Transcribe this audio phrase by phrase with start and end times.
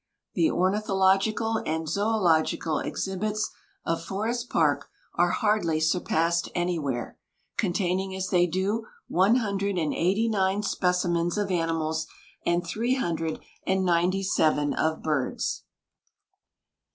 [0.33, 3.51] The ornithological and zoölogical exhibits
[3.85, 7.19] of Forest Park are hardly surpassed anywhere,
[7.55, 12.07] containing as they do one hundred and eighty nine specimens of animals
[12.43, 15.65] and three hundred and ninety seven of birds.